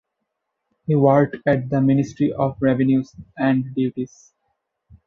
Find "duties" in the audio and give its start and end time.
3.75-4.33